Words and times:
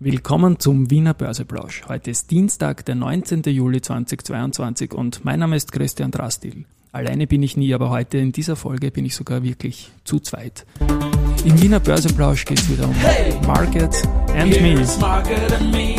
Willkommen 0.00 0.60
zum 0.60 0.92
Wiener 0.92 1.12
Börseplausch. 1.12 1.82
Heute 1.88 2.12
ist 2.12 2.30
Dienstag, 2.30 2.84
der 2.84 2.94
19. 2.94 3.42
Juli 3.42 3.80
2022 3.80 4.94
und 4.94 5.24
mein 5.24 5.40
Name 5.40 5.56
ist 5.56 5.72
Christian 5.72 6.12
Drastil. 6.12 6.66
Alleine 6.92 7.26
bin 7.26 7.42
ich 7.42 7.56
nie, 7.56 7.74
aber 7.74 7.90
heute 7.90 8.18
in 8.18 8.30
dieser 8.30 8.54
Folge 8.54 8.92
bin 8.92 9.04
ich 9.04 9.16
sogar 9.16 9.42
wirklich 9.42 9.90
zu 10.04 10.20
zweit. 10.20 10.64
Im 11.44 11.60
Wiener 11.60 11.80
Börseplausch 11.80 12.44
geht 12.44 12.60
es 12.60 12.70
wieder 12.70 12.84
um 12.84 12.94
hey, 12.94 13.34
Market 13.44 13.92
and 14.36 14.60
Me. 14.60 14.86
Market 15.00 15.52
and 15.52 15.72
me. 15.72 15.97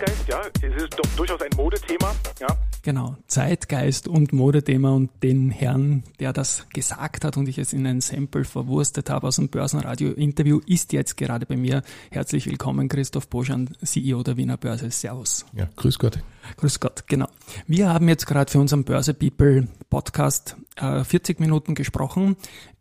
Zeitgeist, 0.00 0.28
ja, 0.28 0.40
es 0.62 0.82
ist 0.82 0.98
doch 0.98 1.10
durchaus 1.14 1.42
ein 1.42 1.50
Modethema, 1.56 2.14
ja. 2.40 2.48
Genau, 2.82 3.16
Zeitgeist 3.26 4.08
und 4.08 4.32
Modethema 4.32 4.92
und 4.92 5.10
den 5.22 5.50
Herrn, 5.50 6.04
der 6.20 6.32
das 6.32 6.66
gesagt 6.72 7.22
hat 7.22 7.36
und 7.36 7.46
ich 7.50 7.58
es 7.58 7.74
in 7.74 7.86
ein 7.86 8.00
Sample 8.00 8.44
verwurstet 8.44 9.10
habe 9.10 9.26
aus 9.28 9.36
dem 9.36 9.50
Börsenradio-Interview, 9.50 10.60
ist 10.66 10.94
jetzt 10.94 11.18
gerade 11.18 11.44
bei 11.44 11.58
mir. 11.58 11.82
Herzlich 12.10 12.46
willkommen, 12.46 12.88
Christoph 12.88 13.28
Boschan, 13.28 13.68
CEO 13.84 14.22
der 14.22 14.38
Wiener 14.38 14.56
Börse. 14.56 14.90
Servus. 14.90 15.44
Ja, 15.52 15.68
grüß 15.76 15.98
Gott. 15.98 16.20
Grüß 16.56 16.80
Gott, 16.80 17.06
genau. 17.06 17.28
Wir 17.66 17.90
haben 17.90 18.08
jetzt 18.08 18.26
gerade 18.26 18.50
für 18.50 18.58
unseren 18.58 18.84
Börse 18.84 19.12
People 19.12 19.68
Podcast 19.90 20.56
äh, 20.76 21.04
40 21.04 21.40
Minuten 21.40 21.74
gesprochen. 21.74 22.36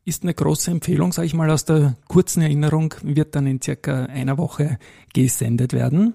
Ist 0.06 0.24
eine 0.24 0.34
große 0.34 0.72
Empfehlung, 0.72 1.12
sage 1.12 1.26
ich 1.26 1.34
mal, 1.34 1.50
aus 1.50 1.66
der 1.66 1.98
kurzen 2.08 2.42
Erinnerung, 2.42 2.96
wird 3.04 3.36
dann 3.36 3.46
in 3.46 3.62
circa 3.62 4.06
einer 4.06 4.38
Woche 4.38 4.80
gesendet 5.14 5.74
werden. 5.74 6.14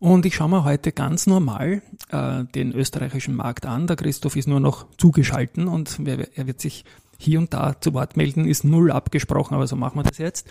Und 0.00 0.26
ich 0.26 0.36
schaue 0.36 0.48
mir 0.48 0.64
heute 0.64 0.92
ganz 0.92 1.26
normal 1.26 1.82
äh, 2.10 2.44
den 2.54 2.72
österreichischen 2.72 3.34
Markt 3.34 3.66
an. 3.66 3.88
Der 3.88 3.96
Christoph 3.96 4.36
ist 4.36 4.46
nur 4.46 4.60
noch 4.60 4.86
zugeschalten 4.96 5.66
und 5.66 5.98
er 6.06 6.46
wird 6.46 6.60
sich 6.60 6.84
hier 7.18 7.40
und 7.40 7.52
da 7.52 7.80
zu 7.80 7.94
Wort 7.94 8.16
melden, 8.16 8.46
ist 8.46 8.62
null 8.62 8.92
abgesprochen, 8.92 9.54
aber 9.54 9.66
so 9.66 9.74
machen 9.74 9.98
wir 9.98 10.04
das 10.04 10.18
jetzt. 10.18 10.48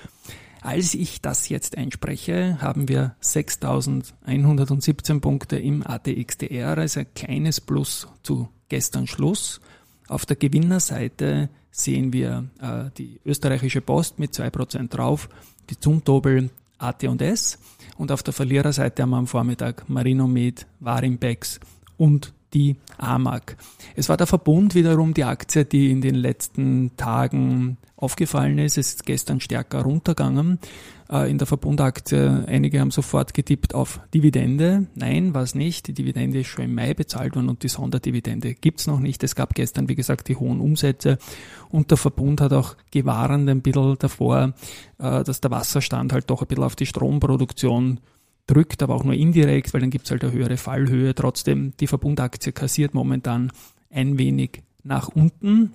Als 0.62 0.94
ich 0.94 1.22
das 1.22 1.48
jetzt 1.48 1.78
einspreche, 1.78 2.58
haben 2.62 2.90
wir 2.90 3.16
6.117 3.24 5.22
Punkte 5.22 5.58
im 5.58 5.86
ATXDR, 5.86 6.78
also 6.78 7.00
ein 7.00 7.14
kleines 7.16 7.62
Plus 7.62 8.10
zu 8.24 8.50
gestern 8.68 9.08
Schluss. 9.08 9.62
Auf 10.10 10.26
der 10.26 10.36
Gewinnerseite 10.36 11.50
sehen 11.72 12.12
wir 12.12 12.50
äh, 12.60 12.90
die 12.98 13.22
österreichische 13.24 13.80
Post 13.80 14.20
mit 14.20 14.34
2% 14.34 14.90
drauf, 14.90 15.30
die 15.70 15.80
Zumtobel 15.80 16.50
AT&S 16.80 17.60
und 17.98 18.12
auf 18.12 18.24
der 18.24 18.34
Verliererseite 18.34 19.04
haben 19.04 19.10
wir 19.12 19.18
am 19.18 19.28
Vormittag 19.28 19.90
Marinomed, 19.90 20.66
Warimpex 20.80 21.60
und 21.98 22.34
die 22.54 22.78
AMAG. 22.98 23.58
Es 23.96 24.10
war 24.10 24.18
der 24.18 24.28
Verbund 24.28 24.74
wiederum 24.76 25.14
die 25.14 25.24
Aktie, 25.24 25.66
die 25.66 25.92
in 25.92 26.02
den 26.02 26.16
letzten 26.16 26.96
Tagen 26.96 27.78
aufgefallen 27.96 28.58
ist. 28.60 28.78
Es 28.78 28.90
ist 28.90 29.06
gestern 29.06 29.42
stärker 29.42 29.82
runtergegangen. 29.82 30.60
Äh, 31.10 31.30
in 31.30 31.38
der 31.38 31.48
Verbundaktie, 31.48 32.46
einige 32.48 32.80
haben 32.80 32.92
sofort 32.92 33.34
getippt 33.34 33.74
auf 33.74 34.00
Dividende. 34.14 34.88
Nein, 34.96 35.34
war 35.34 35.44
es 35.44 35.56
nicht. 35.56 35.88
Die 35.88 35.94
Dividende 35.94 36.40
ist 36.40 36.48
schon 36.48 36.66
im 36.66 36.76
Mai 36.76 36.94
bezahlt 36.94 37.36
worden 37.36 37.50
und 37.50 37.64
die 37.64 37.70
Sonderdividende 37.70 38.54
gibt's 38.54 38.88
noch 38.88 39.00
nicht. 39.00 39.24
Es 39.24 39.36
gab 39.36 39.56
gestern, 39.56 39.90
wie 39.90 39.96
gesagt, 39.96 40.28
die 40.28 40.36
hohen 40.36 40.60
Umsätze 40.60 41.18
und 41.70 41.92
der 41.92 41.98
Verbund 41.98 42.42
hat 42.42 42.54
auch 42.54 42.76
gewarnt 42.92 43.50
ein 43.50 43.62
bisschen 43.62 43.98
davor, 44.00 44.54
äh, 45.00 45.24
dass 45.24 45.42
der 45.42 45.52
Wasserstand 45.52 46.14
halt 46.14 46.30
doch 46.30 46.42
ein 46.42 46.48
bisschen 46.48 46.64
auf 46.64 46.76
die 46.76 46.86
Stromproduktion 46.86 48.00
drückt, 48.48 48.82
aber 48.82 48.96
auch 48.96 49.04
nur 49.04 49.14
indirekt, 49.14 49.74
weil 49.74 49.82
dann 49.82 49.90
gibt's 49.90 50.10
halt 50.12 50.24
eine 50.24 50.34
höhere 50.34 50.58
Fallhöhe. 50.58 51.14
Trotzdem, 51.14 51.74
die 51.80 51.88
Verbundaktie 51.88 52.54
kassiert 52.54 52.94
momentan 52.94 53.52
ein 53.90 54.18
wenig 54.18 54.64
nach 54.84 55.10
unten. 55.10 55.74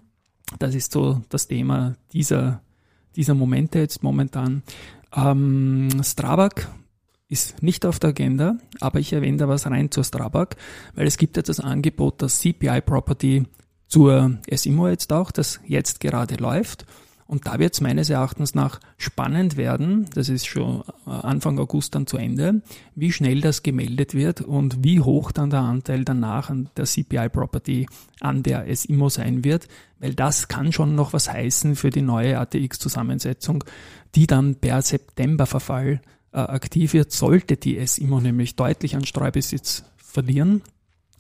Das 0.59 0.75
ist 0.75 0.93
so 0.93 1.23
das 1.29 1.49
Thema 1.49 1.97
dieser, 2.13 2.63
dieser 3.17 3.35
Momente 3.35 3.79
jetzt 3.79 4.03
momentan. 4.03 4.63
Ähm, 5.15 5.89
Strabag 6.03 6.69
ist 7.29 7.63
nicht 7.63 7.87
auf 7.87 7.99
der 7.99 8.11
Agenda, 8.11 8.57
aber 8.81 9.01
ich 9.01 9.13
erwähne 9.13 9.39
da 9.39 9.49
was 9.49 9.67
rein 9.67 9.91
zur 9.91 10.05
Strabag, 10.05 10.57
weil 10.95 11.07
es 11.07 11.17
gibt 11.17 11.37
jetzt 11.37 11.49
das 11.49 11.61
Angebot, 11.61 12.21
das 12.21 12.41
CPI 12.41 12.83
Property 12.83 13.45
zur 13.89 14.39
SIMO 14.51 14.89
jetzt 14.89 15.13
auch, 15.13 15.31
das 15.31 15.61
jetzt 15.67 16.01
gerade 16.01 16.37
läuft. 16.37 16.87
Und 17.33 17.47
da 17.47 17.59
wird 17.59 17.73
es 17.73 17.81
meines 17.81 18.11
Erachtens 18.11 18.55
nach 18.55 18.79
spannend 18.99 19.57
werden, 19.57 20.05
das 20.15 20.29
ist 20.29 20.45
schon 20.45 20.83
äh, 21.07 21.11
Anfang 21.11 21.59
August 21.59 21.95
dann 21.95 22.07
zu 22.07 22.19
Ende, 22.19 22.61
wie 22.95 23.11
schnell 23.11 23.41
das 23.41 23.63
gemeldet 23.63 24.13
wird 24.13 24.43
und 24.43 24.85
wie 24.85 25.01
hoch 25.01 25.33
dann 25.33 25.49
der 25.49 25.61
Anteil 25.61 26.05
danach 26.05 26.51
an 26.51 26.69
der 26.77 26.85
CPI 26.85 27.31
Property 27.31 27.87
an 28.21 28.43
der 28.43 28.67
SIMO 28.77 29.09
sein 29.09 29.45
wird, 29.45 29.67
weil 29.99 30.13
das 30.13 30.49
kann 30.49 30.73
schon 30.73 30.95
noch 30.95 31.15
was 31.15 31.33
heißen 31.33 31.75
für 31.75 31.89
die 31.89 32.03
neue 32.03 32.39
ATX-Zusammensetzung, 32.39 33.65
die 34.15 34.27
dann 34.27 34.57
per 34.57 34.83
Septemberverfall 34.83 36.03
äh, 36.33 36.37
aktiv 36.37 36.93
wird, 36.93 37.13
sollte 37.13 37.57
die 37.57 37.81
SIMO 37.87 38.21
nämlich 38.21 38.57
deutlich 38.57 38.95
an 38.95 39.07
Streubesitz 39.07 39.85
verlieren 39.97 40.61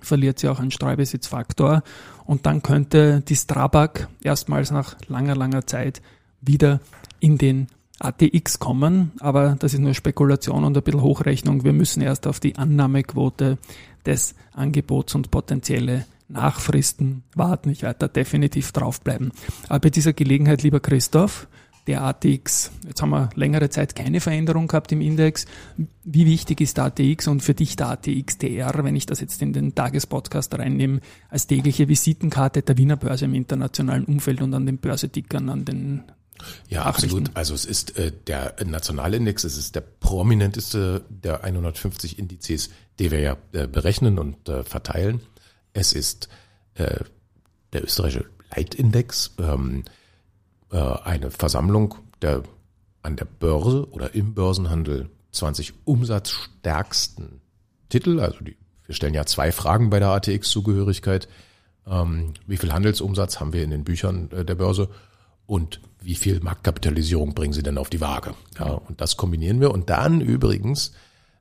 verliert 0.02 0.38
sie 0.38 0.48
auch 0.48 0.60
einen 0.60 0.70
Streubesitzfaktor 0.70 1.82
und 2.24 2.46
dann 2.46 2.62
könnte 2.62 3.22
die 3.26 3.36
Strabag 3.36 4.08
erstmals 4.22 4.70
nach 4.70 4.96
langer, 5.08 5.34
langer 5.34 5.66
Zeit 5.66 6.02
wieder 6.40 6.80
in 7.20 7.38
den 7.38 7.68
ATX 7.98 8.58
kommen, 8.58 9.12
aber 9.20 9.56
das 9.58 9.74
ist 9.74 9.80
nur 9.80 9.94
Spekulation 9.94 10.64
und 10.64 10.76
ein 10.76 10.82
bisschen 10.82 11.02
Hochrechnung. 11.02 11.64
Wir 11.64 11.72
müssen 11.72 12.02
erst 12.02 12.26
auf 12.26 12.40
die 12.40 12.56
Annahmequote 12.56 13.58
des 14.04 14.34
Angebots 14.52 15.14
und 15.14 15.30
potenzielle 15.30 16.04
Nachfristen 16.28 17.22
warten. 17.34 17.70
Ich 17.70 17.82
werde 17.82 18.00
da 18.00 18.08
definitiv 18.08 18.72
draufbleiben. 18.72 19.32
Aber 19.68 19.80
bei 19.80 19.90
dieser 19.90 20.12
Gelegenheit, 20.12 20.62
lieber 20.62 20.80
Christoph, 20.80 21.46
der 21.86 22.02
ATX, 22.02 22.70
jetzt 22.86 23.02
haben 23.02 23.10
wir 23.10 23.30
längere 23.34 23.68
Zeit 23.68 23.96
keine 23.96 24.20
Veränderung 24.20 24.68
gehabt 24.68 24.92
im 24.92 25.00
Index. 25.00 25.46
Wie 26.04 26.26
wichtig 26.26 26.60
ist 26.60 26.76
der 26.76 26.84
ATX 26.84 27.26
und 27.26 27.42
für 27.42 27.54
dich 27.54 27.76
der 27.76 27.88
ATX 27.88 28.38
DR, 28.38 28.84
wenn 28.84 28.94
ich 28.94 29.06
das 29.06 29.20
jetzt 29.20 29.42
in 29.42 29.52
den 29.52 29.74
Tagespodcast 29.74 30.54
reinnehme, 30.54 31.00
als 31.28 31.46
tägliche 31.46 31.88
Visitenkarte 31.88 32.62
der 32.62 32.78
Wiener 32.78 32.96
Börse 32.96 33.24
im 33.24 33.34
internationalen 33.34 34.04
Umfeld 34.04 34.42
und 34.42 34.54
an 34.54 34.66
den 34.66 34.78
Börsetickern, 34.78 35.48
an 35.48 35.64
den 35.64 36.02
ja, 36.68 36.82
absolut. 36.82 37.30
Also 37.34 37.54
es 37.54 37.64
ist 37.64 37.96
äh, 37.96 38.10
der 38.26 38.56
Nationalindex, 38.64 39.44
es 39.44 39.56
ist 39.56 39.76
der 39.76 39.82
prominenteste 39.82 41.04
der 41.08 41.44
150 41.44 42.18
Indizes, 42.18 42.70
die 42.98 43.10
wir 43.12 43.20
ja 43.20 43.36
äh, 43.52 43.68
berechnen 43.68 44.18
und 44.18 44.48
äh, 44.48 44.64
verteilen. 44.64 45.20
Es 45.72 45.92
ist 45.92 46.28
äh, 46.74 47.04
der 47.72 47.84
österreichische 47.84 48.26
Leitindex. 48.54 49.34
Ähm, 49.38 49.84
äh, 50.72 50.76
eine 50.76 51.30
Versammlung 51.30 51.94
der 52.20 52.42
an 53.02 53.16
der 53.16 53.24
Börse 53.24 53.88
oder 53.90 54.14
im 54.14 54.34
Börsenhandel 54.34 55.10
20 55.32 55.74
umsatzstärksten 55.84 57.40
Titel. 57.88 58.20
Also 58.20 58.44
die, 58.44 58.56
wir 58.86 58.94
stellen 58.94 59.14
ja 59.14 59.26
zwei 59.26 59.52
Fragen 59.52 59.90
bei 59.90 59.98
der 59.98 60.10
ATX-Zugehörigkeit. 60.10 61.28
Ähm, 61.86 62.34
wie 62.46 62.56
viel 62.56 62.72
Handelsumsatz 62.72 63.40
haben 63.40 63.52
wir 63.52 63.64
in 63.64 63.70
den 63.70 63.84
Büchern 63.84 64.30
äh, 64.30 64.44
der 64.44 64.54
Börse 64.54 64.88
und 65.46 65.80
wie 66.00 66.14
viel 66.14 66.40
Marktkapitalisierung 66.40 67.34
bringen 67.34 67.52
sie 67.52 67.62
denn 67.62 67.78
auf 67.78 67.90
die 67.90 68.00
Waage? 68.00 68.34
Ja, 68.58 68.70
und 68.72 69.00
das 69.00 69.16
kombinieren 69.16 69.60
wir. 69.60 69.72
Und 69.72 69.90
dann 69.90 70.20
übrigens 70.20 70.92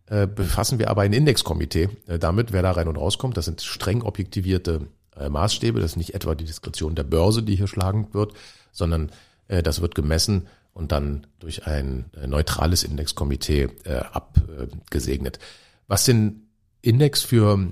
äh, 0.07 0.27
befassen 0.27 0.79
wir 0.79 0.89
aber 0.89 1.03
ein 1.03 1.13
Indexkomitee 1.13 1.89
äh, 2.07 2.17
damit, 2.17 2.51
wer 2.51 2.63
da 2.63 2.71
rein 2.71 2.87
und 2.87 2.97
rauskommt. 2.97 3.37
Das 3.37 3.45
sind 3.45 3.61
streng 3.61 4.01
objektivierte 4.01 4.87
äh, 5.21 5.29
Maßstäbe. 5.29 5.79
Das 5.79 5.91
ist 5.91 5.97
nicht 5.97 6.13
etwa 6.13 6.35
die 6.35 6.45
Diskretion 6.45 6.95
der 6.95 7.03
Börse, 7.03 7.43
die 7.43 7.55
hier 7.55 7.67
schlagend 7.67 8.13
wird, 8.13 8.33
sondern 8.71 9.11
äh, 9.47 9.63
das 9.63 9.81
wird 9.81 9.95
gemessen 9.95 10.47
und 10.73 10.91
dann 10.91 11.27
durch 11.39 11.67
ein 11.67 12.05
äh, 12.15 12.27
neutrales 12.27 12.83
Indexkomitee 12.83 13.69
äh, 13.83 13.97
abgesegnet. 14.11 15.39
Was 15.87 16.05
den 16.05 16.47
Index 16.81 17.21
für 17.21 17.71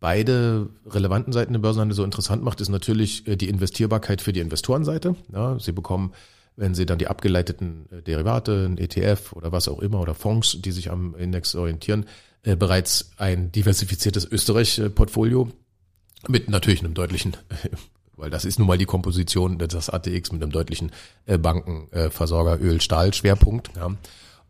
beide 0.00 0.70
relevanten 0.86 1.34
Seiten 1.34 1.52
der 1.52 1.60
Börsenhandel 1.60 1.94
so 1.94 2.04
interessant 2.04 2.42
macht, 2.42 2.62
ist 2.62 2.70
natürlich 2.70 3.24
die 3.24 3.50
Investierbarkeit 3.50 4.22
für 4.22 4.32
die 4.32 4.40
Investorenseite. 4.40 5.14
Sie 5.58 5.72
bekommen, 5.72 6.14
wenn 6.56 6.74
sie 6.74 6.86
dann 6.86 6.98
die 6.98 7.08
abgeleiteten 7.08 7.86
Derivate, 8.06 8.64
ein 8.66 8.78
ETF 8.78 9.34
oder 9.34 9.52
was 9.52 9.68
auch 9.68 9.80
immer 9.80 10.00
oder 10.00 10.14
Fonds, 10.14 10.62
die 10.62 10.72
sich 10.72 10.90
am 10.90 11.14
Index 11.14 11.54
orientieren, 11.54 12.06
äh, 12.42 12.56
bereits 12.56 13.10
ein 13.18 13.52
diversifiziertes 13.52 14.24
Österreich-Portfolio 14.30 15.50
mit 16.28 16.48
natürlich 16.48 16.80
einem 16.80 16.94
deutlichen 16.94 17.36
weil 18.20 18.30
das 18.30 18.44
ist 18.44 18.58
nun 18.58 18.68
mal 18.68 18.78
die 18.78 18.84
Komposition 18.84 19.58
des 19.58 19.88
ATX 19.88 20.30
mit 20.30 20.42
einem 20.42 20.52
deutlichen 20.52 20.92
äh, 21.26 21.38
Bankenversorger 21.38 22.60
Öl-Stahl-Schwerpunkt. 22.60 23.70
Ja. 23.76 23.96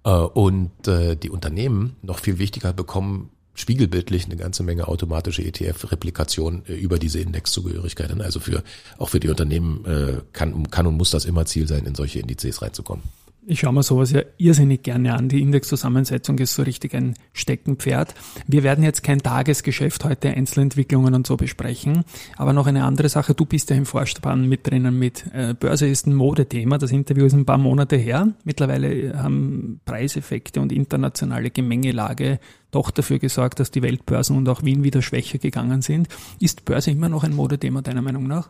Äh, 0.05 0.25
und 0.27 0.89
äh, 0.89 1.17
die 1.17 1.31
Unternehmen, 1.31 1.97
noch 2.03 2.19
viel 2.19 2.39
wichtiger, 2.39 2.73
bekommen 2.73 3.31
spiegelbildlich 3.55 4.25
eine 4.25 4.37
ganze 4.37 4.63
Menge 4.63 4.89
automatische 4.89 5.43
ETF-Replikation 5.43 6.65
äh, 6.67 6.75
über 6.75 6.99
diese 6.99 7.21
Indexzugehörigkeit. 7.21 8.21
Also 8.21 8.41
für 8.41 8.63
auch 8.99 9.09
für 9.09 9.21
die 9.21 9.29
Unternehmen 9.29 9.85
äh, 9.85 10.21
kann, 10.33 10.71
kann 10.71 10.87
und 10.87 10.97
muss 10.97 11.11
das 11.11 11.25
immer 11.25 11.47
Ziel 11.47 11.69
sein, 11.69 11.87
in 11.87 11.95
solche 11.95 12.19
Indizes 12.19 12.63
reinzukommen. 12.63 13.05
Ich 13.50 13.58
schaue 13.58 13.73
mir 13.73 13.82
sowas 13.82 14.12
ja 14.12 14.23
irrsinnig 14.37 14.85
gerne 14.85 15.12
an. 15.12 15.29
Die 15.29 15.43
Indexzusammensetzung 15.43 16.38
ist 16.38 16.55
so 16.55 16.62
richtig 16.62 16.94
ein 16.94 17.14
Steckenpferd. 17.32 18.14
Wir 18.47 18.62
werden 18.62 18.85
jetzt 18.85 19.02
kein 19.02 19.19
Tagesgeschäft 19.19 20.05
heute 20.05 20.31
Einzelentwicklungen 20.31 21.14
und 21.14 21.26
so 21.26 21.37
besprechen, 21.37 22.05
aber 22.37 22.52
noch 22.52 22.69
eine 22.69 22.85
andere 22.85 23.08
Sache. 23.08 23.35
Du 23.35 23.47
bist 23.47 23.70
ja 23.70 23.75
im 23.75 23.87
Vorspann 23.87 24.49
mit 24.49 24.70
drinnen 24.70 24.97
mit 24.97 25.25
äh, 25.35 25.55
Börse 25.58 25.88
ist 25.88 26.06
ein 26.06 26.14
Modethema. 26.14 26.79
Das 26.79 26.93
Interview 26.93 27.25
ist 27.25 27.32
ein 27.32 27.44
paar 27.44 27.58
Monate 27.58 27.97
her. 27.97 28.29
Mittlerweile 28.44 29.20
haben 29.20 29.81
Preiseffekte 29.85 30.61
und 30.61 30.70
internationale 30.70 31.50
Gemengelage 31.50 32.38
doch 32.70 32.93
dafür 32.93 33.19
gesorgt, 33.19 33.58
dass 33.58 33.73
die 33.73 33.82
Weltbörsen 33.82 34.37
und 34.37 34.49
auch 34.49 34.62
Wien 34.62 34.85
wieder 34.85 35.02
schwächer 35.02 35.38
gegangen 35.38 35.82
sind. 35.82 36.06
Ist 36.38 36.64
Börse 36.64 36.93
immer 36.93 37.08
noch 37.08 37.25
ein 37.25 37.35
Modethema 37.35 37.82
deiner 37.82 38.02
Meinung 38.02 38.29
nach? 38.29 38.49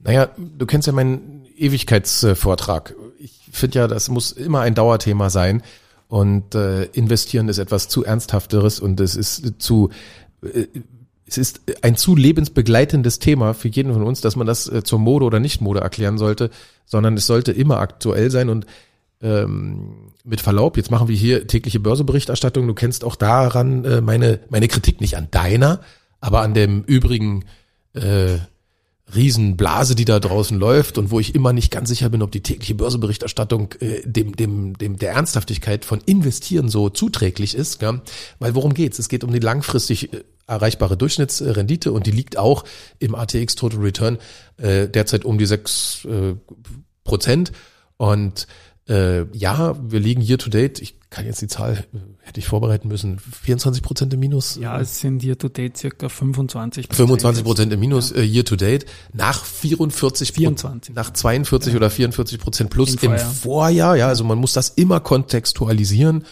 Naja, 0.00 0.30
du 0.36 0.66
kennst 0.66 0.86
ja 0.86 0.92
meinen 0.92 1.46
Ewigkeitsvortrag. 1.56 2.94
Ich 3.18 3.40
finde 3.52 3.80
ja, 3.80 3.88
das 3.88 4.08
muss 4.08 4.32
immer 4.32 4.60
ein 4.60 4.74
Dauerthema 4.74 5.30
sein. 5.30 5.62
Und 6.08 6.54
äh, 6.54 6.84
investieren 6.84 7.48
ist 7.48 7.58
etwas 7.58 7.88
zu 7.88 8.02
ernsthafteres 8.02 8.80
und 8.80 8.98
es 8.98 9.14
ist 9.14 9.60
zu 9.60 9.90
äh, 10.42 10.66
es 11.28 11.36
ist 11.36 11.60
ein 11.82 11.96
zu 11.96 12.16
lebensbegleitendes 12.16 13.18
Thema 13.18 13.52
für 13.52 13.68
jeden 13.68 13.92
von 13.92 14.02
uns, 14.02 14.22
dass 14.22 14.34
man 14.34 14.46
das 14.46 14.66
äh, 14.68 14.82
zur 14.82 14.98
Mode 14.98 15.26
oder 15.26 15.40
Nicht-Mode 15.40 15.80
erklären 15.80 16.16
sollte, 16.16 16.50
sondern 16.86 17.18
es 17.18 17.26
sollte 17.26 17.52
immer 17.52 17.80
aktuell 17.80 18.30
sein 18.30 18.48
und 18.48 18.66
ähm, 19.20 20.12
mit 20.24 20.40
Verlaub, 20.40 20.76
jetzt 20.76 20.90
machen 20.90 21.08
wir 21.08 21.16
hier 21.16 21.46
tägliche 21.46 21.80
Börseberichterstattung. 21.80 22.66
Du 22.66 22.74
kennst 22.74 23.04
auch 23.04 23.16
daran 23.16 23.84
äh, 23.84 24.00
meine, 24.00 24.40
meine 24.48 24.68
Kritik 24.68 25.00
nicht 25.00 25.16
an 25.16 25.28
deiner, 25.30 25.80
aber 26.20 26.40
an 26.40 26.54
dem 26.54 26.82
übrigen 26.84 27.44
äh, 27.94 28.38
Riesenblase, 29.14 29.94
die 29.94 30.04
da 30.04 30.20
draußen 30.20 30.58
läuft 30.58 30.98
und 30.98 31.10
wo 31.10 31.20
ich 31.20 31.34
immer 31.34 31.52
nicht 31.52 31.70
ganz 31.70 31.88
sicher 31.88 32.08
bin, 32.10 32.22
ob 32.22 32.30
die 32.30 32.42
tägliche 32.42 32.74
Börseberichterstattung 32.74 33.74
äh, 33.80 34.02
dem, 34.04 34.36
dem, 34.36 34.76
dem 34.76 34.98
der 34.98 35.12
Ernsthaftigkeit 35.12 35.84
von 35.84 36.00
Investieren 36.04 36.68
so 36.68 36.90
zuträglich 36.90 37.54
ist. 37.54 37.80
Ja? 37.82 38.00
Weil 38.38 38.54
worum 38.54 38.74
geht's? 38.74 38.98
Es 38.98 39.08
geht 39.08 39.24
um 39.24 39.32
die 39.32 39.38
langfristig 39.38 40.12
äh, 40.12 40.24
erreichbare 40.46 40.96
Durchschnittsrendite 40.96 41.92
und 41.92 42.06
die 42.06 42.10
liegt 42.10 42.38
auch 42.38 42.64
im 42.98 43.14
ATX 43.14 43.54
Total 43.54 43.80
Return 43.80 44.18
äh, 44.56 44.88
derzeit 44.88 45.24
um 45.24 45.38
die 45.38 45.46
sechs 45.46 46.04
äh, 46.04 46.34
Prozent. 47.04 47.52
Und 47.96 48.46
äh, 48.88 49.26
ja, 49.36 49.76
wir 49.80 50.00
liegen 50.00 50.22
year 50.22 50.38
to 50.38 50.50
date, 50.50 50.80
ich 50.80 50.94
kann 51.10 51.26
jetzt 51.26 51.40
die 51.42 51.46
Zahl, 51.46 51.84
äh, 51.92 51.98
hätte 52.20 52.40
ich 52.40 52.46
vorbereiten 52.46 52.88
müssen, 52.88 53.18
24 53.18 53.82
Prozent 53.82 54.14
im 54.14 54.20
Minus. 54.20 54.56
Ja, 54.56 54.80
es 54.80 55.00
sind 55.00 55.22
year 55.22 55.36
to 55.36 55.48
date 55.48 55.76
circa 55.76 56.08
25 56.08 56.88
Prozent. 56.88 56.96
25 56.96 57.44
Prozent 57.44 57.72
im 57.72 57.80
Minus 57.80 58.10
ja. 58.10 58.16
äh, 58.16 58.24
year 58.24 58.44
to 58.44 58.56
date. 58.56 58.86
Nach 59.12 59.44
44 59.44 60.32
24. 60.32 60.94
Nach 60.94 61.12
42 61.12 61.72
ja. 61.72 61.76
oder 61.76 61.90
44 61.90 62.38
Prozent 62.38 62.70
plus 62.70 62.92
im 62.92 62.98
Vorjahr. 62.98 63.20
im 63.20 63.34
Vorjahr. 63.34 63.96
Ja, 63.96 64.08
also 64.08 64.24
man 64.24 64.38
muss 64.38 64.52
das 64.52 64.70
immer 64.70 65.00
kontextualisieren. 65.00 66.24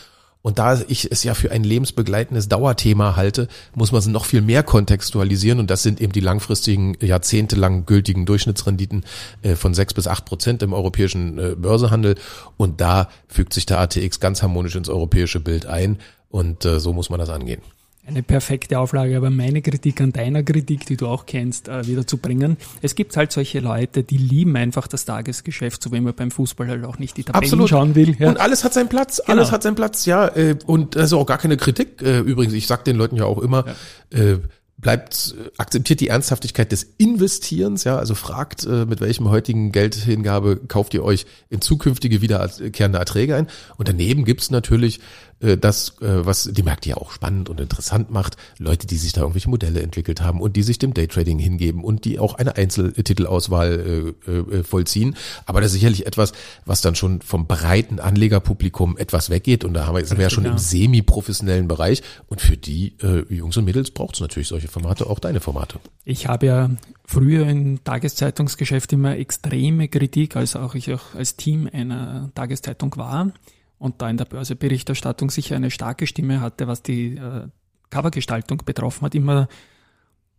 Und 0.47 0.61
da 0.61 0.81
ich 0.87 1.11
es 1.11 1.25
ja 1.25 1.35
für 1.35 1.51
ein 1.51 1.65
lebensbegleitendes 1.65 2.49
Dauerthema 2.49 3.17
halte, 3.17 3.49
muss 3.75 3.91
man 3.91 3.99
es 3.99 4.07
noch 4.07 4.27
viel 4.27 4.43
mehr 4.43 4.63
kontextualisieren. 4.63 5.59
Und 5.59 5.73
das 5.73 5.83
sind 5.83 6.01
eben 6.01 6.13
die 6.13 6.21
langfristigen, 6.21 6.97
jahrzehntelang 7.01 7.85
gültigen 7.85 8.27
Durchschnittsrenditen 8.27 9.05
äh, 9.43 9.57
von 9.57 9.75
sechs 9.75 9.93
bis 9.93 10.07
acht 10.07 10.25
Prozent 10.25 10.63
im 10.63 10.73
europäischen 10.73 11.37
äh, 11.37 11.57
Börsehandel. 11.57 12.15
Und 12.57 12.81
da 12.81 13.09
fügt 13.27 13.55
sich 13.55 13.67
der 13.67 13.81
ATX 13.81 14.21
ganz 14.21 14.41
harmonisch 14.41 14.77
ins 14.77 14.89
europäische 14.89 15.41
Bild 15.41 15.67
ein. 15.67 15.99
Und 16.31 16.65
äh, 16.65 16.79
so 16.79 16.93
muss 16.93 17.11
man 17.11 17.19
das 17.19 17.29
angehen 17.29 17.61
eine 18.07 18.23
perfekte 18.23 18.79
Auflage, 18.79 19.17
aber 19.17 19.31
meine 19.31 19.63
Kritik 19.63 20.01
an 20.01 20.13
deiner 20.13 20.43
Kritik, 20.43 20.87
die 20.87 20.97
du 20.97 21.09
auch 21.09 21.27
kennst, 21.27 21.69
äh, 21.69 21.87
wieder 21.87 22.07
zu 22.07 22.19
bringen. 22.19 22.57
Es 22.81 22.95
gibt 22.95 23.17
halt 23.17 23.33
solche 23.33 23.61
Leute, 23.61 24.05
die 24.05 24.17
lieben 24.17 24.57
einfach 24.57 24.87
das 24.87 25.05
Tagesgeschäft, 25.05 25.83
so 25.83 25.93
wie 25.93 26.01
man 26.01 26.15
beim 26.15 26.31
Fußball 26.31 26.69
halt 26.69 26.85
auch 26.85 26.99
nicht 26.99 27.17
die 27.17 27.25
Tabellen 27.25 27.45
Absolut. 27.45 27.69
schauen 27.69 27.95
will. 27.95 28.17
Ja. 28.19 28.29
Und 28.29 28.39
alles 28.39 28.65
hat 28.65 28.75
seinen 28.75 28.89
Platz, 28.89 29.21
genau. 29.25 29.39
alles 29.39 29.53
hat 29.53 29.63
seinen 29.63 29.75
Platz, 29.75 30.07
ja. 30.07 30.29
Äh, 30.29 30.57
und 30.67 30.97
also 30.97 31.19
auch 31.19 31.27
gar 31.27 31.39
keine 31.39 31.57
Kritik. 31.57 32.01
Äh, 32.01 32.21
übrigens, 32.21 32.55
ich 32.55 32.67
sag 32.67 32.85
den 32.85 32.97
Leuten 32.97 33.17
ja 33.17 33.25
auch 33.25 33.39
immer, 33.39 33.67
ja 34.13 34.39
bleibt, 34.79 35.35
akzeptiert 35.57 36.01
die 36.01 36.09
Ernsthaftigkeit 36.09 36.71
des 36.71 36.83
Investierens, 36.99 37.85
ja, 37.85 37.97
also 37.97 38.15
fragt, 38.15 38.67
mit 38.67 39.01
welchem 39.01 39.31
heutigen 39.31 39.73
Geldhingabe 39.73 40.61
kauft 40.69 40.93
ihr 40.93 41.03
euch 41.03 41.25
in 41.49 41.63
zukünftige 41.63 42.21
wiederkehrende 42.21 42.99
Erträge 42.99 43.37
ein. 43.37 43.49
Und 43.79 43.89
daneben 43.89 44.27
gibt's 44.27 44.51
natürlich 44.51 45.01
das, 45.41 46.01
äh, 46.01 46.25
was 46.25 46.45
die 46.51 46.63
Märkte 46.63 46.89
ja 46.89 46.97
auch 46.97 47.11
spannend 47.11 47.51
und 47.51 47.61
interessant 47.61 48.11
macht, 48.11 48.37
Leute, 48.59 48.87
die 48.87 48.97
sich 48.97 49.13
da 49.13 49.21
irgendwelche 49.21 49.51
Modelle 49.51 49.83
entwickelt 49.83 50.23
haben 50.23 50.41
und 50.41 50.57
die 50.57 50.63
sich 50.63 50.79
dem 50.79 50.95
Daytrading 50.95 51.39
hingeben 51.39 51.85
und 51.85 52.05
die 52.07 52.19
auch 52.19 52.35
eine 52.35 52.57
Einzeltitelauswahl 52.57 54.15
äh, 54.27 54.31
äh, 54.31 54.65
vollziehen. 54.65 55.15
Aber 55.45 55.61
das 55.61 55.73
ist 55.73 55.75
sicherlich 55.75 56.07
etwas, 56.07 56.33
was 56.65 56.81
dann 56.81 56.95
schon 56.95 57.21
vom 57.21 57.47
breiten 57.47 58.01
Anlegerpublikum 58.01 58.97
etwas 58.97 59.29
weggeht. 59.29 59.65
Und 59.65 59.75
da 59.75 59.87
haben 59.87 59.97
wir, 59.97 60.05
sind 60.07 60.17
wir 60.17 60.25
ja 60.25 60.31
schon 60.31 60.47
im 60.47 60.59
semi-professionellen 60.59 61.69
Bereich. 61.69 62.03
Und 62.29 62.41
für 62.41 62.57
die 62.57 62.97
äh, 63.03 63.25
Jungs 63.33 63.57
und 63.59 63.67
Mädels 63.67 63.91
braucht 63.91 64.15
es 64.15 64.21
natürlich 64.21 64.49
solche 64.49 64.69
Formate, 64.69 65.07
auch 65.07 65.19
deine 65.19 65.41
Formate. 65.41 65.81
Ich 66.05 66.27
habe 66.27 66.47
ja 66.47 66.71
früher 67.05 67.47
im 67.47 67.85
Tageszeitungsgeschäft 67.85 68.93
immer 68.95 69.17
extreme 69.19 69.89
Kritik, 69.89 70.35
als 70.37 70.57
auch 70.57 70.75
ich 70.75 70.93
auch 70.95 71.15
als 71.15 71.37
Team 71.37 71.69
einer 71.71 72.31
Tageszeitung 72.35 72.97
war 72.97 73.33
und 73.79 74.01
da 74.01 74.09
in 74.09 74.17
der 74.17 74.25
Börseberichterstattung 74.25 75.31
sicher 75.31 75.57
eine 75.57 75.71
starke 75.71 76.07
Stimme 76.07 76.41
hatte, 76.41 76.67
was 76.67 76.83
die 76.83 77.17
äh, 77.17 77.49
Covergestaltung 77.91 78.63
betroffen 78.65 79.05
hat, 79.05 79.15
immer 79.15 79.49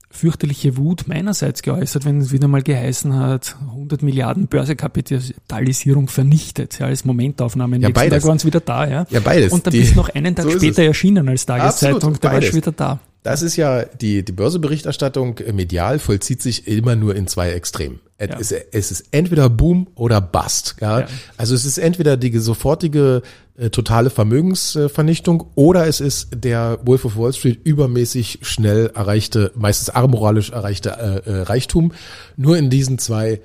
fürchterliche 0.09 0.77
Wut 0.77 1.07
meinerseits 1.07 1.61
geäußert, 1.61 2.05
wenn 2.05 2.21
es 2.21 2.31
wieder 2.31 2.47
mal 2.47 2.61
geheißen 2.61 3.13
hat, 3.13 3.57
100 3.69 4.01
Milliarden 4.03 4.47
Börsekapitalisierung 4.47 6.07
vernichtet, 6.07 6.79
ja, 6.79 6.85
als 6.85 7.03
Momentaufnahme. 7.03 7.77
Ja, 7.77 7.89
beides. 7.89 8.23
Tag 8.23 8.29
waren 8.29 8.39
sie 8.39 8.47
wieder 8.47 8.61
da, 8.61 8.87
ja. 8.87 9.05
Ja, 9.09 9.19
beides. 9.19 9.51
Und 9.51 9.65
dann 9.65 9.71
die, 9.71 9.79
bist 9.79 9.93
du 9.93 9.97
noch 9.97 10.09
einen 10.09 10.35
Tag 10.35 10.45
so 10.45 10.51
später 10.51 10.83
erschienen 10.83 11.27
als 11.27 11.45
Tageszeitung, 11.45 11.95
Absolut, 11.95 12.23
da 12.23 12.31
warst 12.31 12.53
du 12.53 12.55
wieder 12.55 12.71
da. 12.71 12.99
Das 13.23 13.41
ist 13.41 13.57
ja, 13.57 13.83
die, 13.83 14.23
die 14.23 14.31
Börseberichterstattung 14.31 15.39
medial 15.53 15.99
vollzieht 15.99 16.41
sich 16.41 16.67
immer 16.67 16.95
nur 16.95 17.15
in 17.15 17.27
zwei 17.27 17.51
Extremen. 17.51 17.99
Ja. 18.19 18.37
Es, 18.39 18.51
es, 18.51 18.91
ist 18.91 19.07
entweder 19.11 19.47
Boom 19.49 19.87
oder 19.93 20.21
Bust. 20.21 20.77
Ja? 20.81 21.01
ja? 21.01 21.07
Also 21.37 21.53
es 21.53 21.65
ist 21.65 21.77
entweder 21.77 22.17
die 22.17 22.35
sofortige 22.39 23.21
äh, 23.57 23.69
totale 23.69 24.09
Vermögensvernichtung 24.09 25.51
oder 25.53 25.87
es 25.87 25.99
ist 25.99 26.29
der 26.35 26.79
Wolf 26.83 27.05
of 27.05 27.17
Wall 27.17 27.33
Street 27.33 27.59
übermäßig 27.63 28.39
schnell 28.41 28.91
erreichte, 28.95 29.51
meistens 29.55 29.91
armoralisch 29.91 30.49
erreichte 30.49 31.23
äh, 31.25 31.29
äh, 31.29 31.41
Reichtum. 31.43 31.91
Nur 32.37 32.57
in 32.57 32.71
diesen 32.71 32.97
zwei 32.97 33.39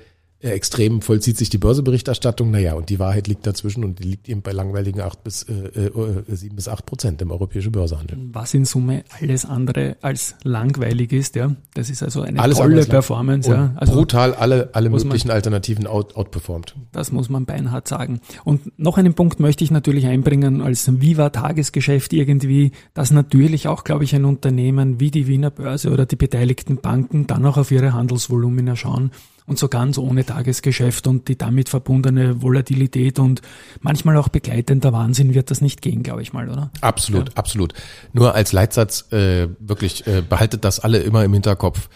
extrem 0.51 1.01
vollzieht 1.01 1.37
sich 1.37 1.49
die 1.49 1.57
Börseberichterstattung. 1.57 2.51
Naja, 2.51 2.73
und 2.73 2.89
die 2.89 2.99
Wahrheit 2.99 3.27
liegt 3.27 3.47
dazwischen 3.47 3.83
und 3.83 3.99
die 3.99 4.03
liegt 4.03 4.27
eben 4.27 4.41
bei 4.41 4.51
langweiligen 4.51 5.01
acht 5.01 5.23
bis 5.23 5.43
äh, 5.43 5.53
äh, 5.53 6.23
sieben 6.27 6.55
bis 6.55 6.67
acht 6.67 6.85
Prozent 6.85 7.21
im 7.21 7.31
europäischen 7.31 7.71
Börsehandel. 7.71 8.17
Was 8.33 8.53
in 8.53 8.65
Summe 8.65 9.03
alles 9.19 9.45
andere 9.45 9.97
als 10.01 10.35
langweilig 10.43 11.13
ist, 11.13 11.35
ja. 11.35 11.55
Das 11.73 11.89
ist 11.89 12.03
also 12.03 12.21
eine 12.21 12.39
alles 12.39 12.57
tolle 12.57 12.85
Performance, 12.85 13.49
ja. 13.49 13.73
Also 13.75 13.93
brutal 13.93 14.33
alle, 14.33 14.69
alle 14.73 14.89
möglichen 14.89 15.27
man, 15.29 15.35
Alternativen 15.35 15.87
out, 15.87 16.15
outperformed. 16.15 16.75
Das 16.91 17.11
muss 17.11 17.29
man 17.29 17.45
beinhart 17.45 17.87
sagen. 17.87 18.19
Und 18.43 18.77
noch 18.77 18.97
einen 18.97 19.13
Punkt 19.13 19.39
möchte 19.39 19.63
ich 19.63 19.71
natürlich 19.71 20.07
einbringen 20.07 20.61
als 20.61 21.01
Viva-Tagesgeschäft 21.01 22.13
irgendwie, 22.13 22.71
dass 22.93 23.11
natürlich 23.11 23.67
auch, 23.67 23.83
glaube 23.83 24.03
ich, 24.03 24.13
ein 24.13 24.25
Unternehmen 24.25 24.99
wie 24.99 25.11
die 25.11 25.27
Wiener 25.27 25.51
Börse 25.51 25.91
oder 25.91 26.05
die 26.05 26.15
beteiligten 26.15 26.77
Banken 26.77 27.27
dann 27.27 27.45
auch 27.45 27.57
auf 27.57 27.71
ihre 27.71 27.93
Handelsvolumina 27.93 28.75
schauen 28.75 29.11
und 29.45 29.59
so 29.59 29.67
ganz 29.67 29.97
ohne 29.97 30.25
Tagesgeschäft 30.25 31.07
und 31.07 31.27
die 31.27 31.37
damit 31.37 31.69
verbundene 31.69 32.41
Volatilität 32.41 33.19
und 33.19 33.41
manchmal 33.81 34.17
auch 34.17 34.29
begleitender 34.29 34.93
Wahnsinn 34.93 35.33
wird 35.33 35.51
das 35.51 35.61
nicht 35.61 35.81
gehen, 35.81 36.03
glaube 36.03 36.21
ich 36.21 36.33
mal, 36.33 36.49
oder? 36.49 36.71
Absolut, 36.81 37.29
ja. 37.29 37.35
absolut. 37.35 37.73
Nur 38.13 38.35
als 38.35 38.51
Leitsatz 38.51 39.11
äh, 39.11 39.49
wirklich 39.59 40.07
äh, 40.07 40.21
behaltet 40.21 40.63
das 40.63 40.79
alle 40.79 40.99
immer 40.99 41.23
im 41.23 41.33
Hinterkopf. 41.33 41.89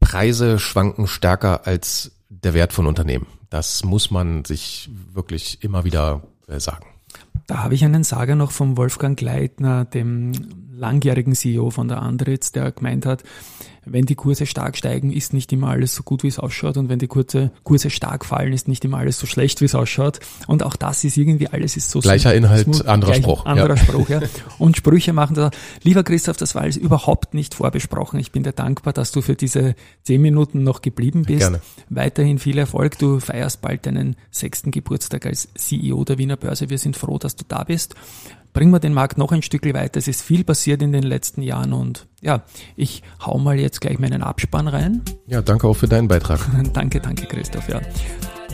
Preise 0.00 0.58
schwanken 0.58 1.06
stärker 1.06 1.66
als 1.66 2.12
der 2.28 2.54
Wert 2.54 2.72
von 2.72 2.86
Unternehmen. 2.86 3.26
Das 3.50 3.84
muss 3.84 4.10
man 4.10 4.44
sich 4.44 4.90
wirklich 5.12 5.62
immer 5.62 5.84
wieder 5.84 6.22
äh, 6.48 6.60
sagen. 6.60 6.86
Da 7.46 7.62
habe 7.62 7.74
ich 7.74 7.84
einen 7.84 8.02
Sager 8.02 8.34
noch 8.34 8.50
vom 8.50 8.76
Wolfgang 8.76 9.16
Gleitner, 9.16 9.84
dem 9.84 10.32
langjährigen 10.76 11.34
CEO 11.34 11.70
von 11.70 11.88
der 11.88 12.02
Andritz, 12.02 12.52
der 12.52 12.72
gemeint 12.72 13.06
hat, 13.06 13.22
wenn 13.88 14.04
die 14.04 14.16
Kurse 14.16 14.46
stark 14.46 14.76
steigen, 14.76 15.12
ist 15.12 15.32
nicht 15.32 15.52
immer 15.52 15.68
alles 15.68 15.94
so 15.94 16.02
gut, 16.02 16.24
wie 16.24 16.28
es 16.28 16.40
ausschaut. 16.40 16.76
Und 16.76 16.88
wenn 16.88 16.98
die 16.98 17.06
Kurse, 17.06 17.52
Kurse 17.62 17.88
stark 17.88 18.24
fallen, 18.24 18.52
ist 18.52 18.66
nicht 18.66 18.84
immer 18.84 18.98
alles 18.98 19.18
so 19.18 19.26
schlecht, 19.26 19.60
wie 19.60 19.66
es 19.66 19.76
ausschaut. 19.76 20.18
Und 20.48 20.64
auch 20.64 20.74
das 20.74 21.04
ist 21.04 21.16
irgendwie, 21.16 21.46
alles 21.48 21.76
ist 21.76 21.90
so 21.90 22.00
Gleicher 22.00 22.30
so, 22.30 22.36
Inhalt, 22.36 22.64
smooth, 22.64 22.86
anderer 22.86 23.12
gleich, 23.12 23.22
Spruch. 23.22 23.46
Anderer 23.46 23.68
ja. 23.68 23.76
Spruch, 23.76 24.08
ja. 24.08 24.20
Und 24.58 24.76
Sprüche 24.76 25.12
machen 25.12 25.36
das. 25.36 25.52
Lieber 25.84 26.02
Christoph, 26.02 26.36
das 26.36 26.56
war 26.56 26.62
alles 26.62 26.76
überhaupt 26.76 27.32
nicht 27.32 27.54
vorbesprochen. 27.54 28.18
Ich 28.18 28.32
bin 28.32 28.42
dir 28.42 28.52
dankbar, 28.52 28.92
dass 28.92 29.12
du 29.12 29.22
für 29.22 29.36
diese 29.36 29.76
zehn 30.02 30.20
Minuten 30.20 30.64
noch 30.64 30.82
geblieben 30.82 31.22
bist. 31.22 31.40
Gerne. 31.40 31.60
Weiterhin 31.88 32.40
viel 32.40 32.58
Erfolg. 32.58 32.98
Du 32.98 33.20
feierst 33.20 33.62
bald 33.62 33.86
deinen 33.86 34.16
sechsten 34.32 34.72
Geburtstag 34.72 35.26
als 35.26 35.48
CEO 35.54 36.02
der 36.04 36.18
Wiener 36.18 36.36
Börse. 36.36 36.70
Wir 36.70 36.78
sind 36.78 36.96
froh, 36.96 37.18
dass 37.18 37.36
du 37.36 37.44
da 37.46 37.62
bist 37.62 37.94
bringen 38.56 38.72
wir 38.72 38.80
den 38.80 38.94
Markt 38.94 39.18
noch 39.18 39.32
ein 39.32 39.42
Stück 39.42 39.66
weiter. 39.74 39.98
Es 39.98 40.08
ist 40.08 40.22
viel 40.22 40.42
passiert 40.42 40.80
in 40.80 40.90
den 40.90 41.02
letzten 41.02 41.42
Jahren 41.42 41.74
und 41.74 42.06
ja, 42.22 42.42
ich 42.74 43.02
hau 43.20 43.36
mal 43.36 43.60
jetzt 43.60 43.82
gleich 43.82 43.98
meinen 43.98 44.22
Abspann 44.22 44.66
rein. 44.66 45.02
Ja, 45.26 45.42
danke 45.42 45.68
auch 45.68 45.74
für 45.74 45.88
deinen 45.88 46.08
Beitrag. 46.08 46.40
danke, 46.72 47.02
danke, 47.02 47.26
Christoph. 47.26 47.68
Ja. 47.68 47.82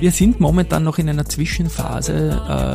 Wir 0.00 0.10
sind 0.10 0.40
momentan 0.40 0.82
noch 0.82 0.98
in 0.98 1.08
einer 1.08 1.24
Zwischenphase, 1.24 2.30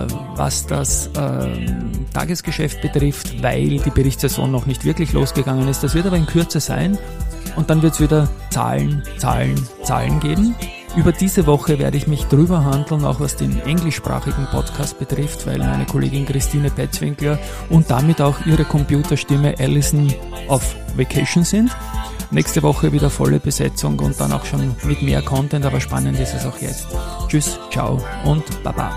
äh, 0.09 0.37
was 0.37 0.67
das 0.67 1.07
äh, 1.17 1.65
Tagesgeschäft 2.13 2.81
betrifft, 2.81 3.43
weil 3.43 3.79
die 3.79 3.89
Berichtssaison 3.89 4.49
noch 4.49 4.65
nicht 4.65 4.85
wirklich 4.85 5.11
losgegangen 5.11 5.67
ist. 5.67 5.83
Das 5.83 5.95
wird 5.95 6.05
aber 6.05 6.15
in 6.15 6.27
Kürze 6.27 6.61
sein 6.61 6.97
und 7.57 7.69
dann 7.69 7.81
wird 7.81 7.95
es 7.95 7.99
wieder 7.99 8.29
Zahlen, 8.51 9.03
Zahlen, 9.17 9.61
Zahlen 9.83 10.21
geben. 10.21 10.55
Über 10.97 11.11
diese 11.11 11.45
Woche 11.45 11.77
werde 11.77 11.95
ich 11.95 12.07
mich 12.07 12.25
drüber 12.25 12.65
handeln, 12.65 13.05
auch 13.05 13.19
was 13.19 13.35
den 13.35 13.59
englischsprachigen 13.59 14.47
Podcast 14.49 14.97
betrifft, 14.97 15.45
weil 15.45 15.59
meine 15.59 15.85
Kollegin 15.85 16.25
Christine 16.25 16.71
Petzwinkler 16.71 17.37
und 17.69 17.91
damit 17.91 18.19
auch 18.19 18.43
ihre 18.47 18.65
Computerstimme 18.65 19.53
Alison 19.59 20.11
auf 20.47 20.75
Vacation 20.95 21.43
sind. 21.43 21.69
Nächste 22.31 22.63
Woche 22.63 22.91
wieder 22.91 23.11
volle 23.11 23.39
Besetzung 23.39 23.99
und 23.99 24.19
dann 24.19 24.33
auch 24.33 24.43
schon 24.45 24.75
mit 24.85 25.03
mehr 25.03 25.21
Content, 25.21 25.65
aber 25.65 25.79
spannend 25.79 26.19
ist 26.19 26.33
es 26.33 26.47
auch 26.47 26.57
jetzt. 26.57 26.87
Tschüss, 27.27 27.59
ciao 27.69 28.03
und 28.25 28.43
baba. 28.63 28.91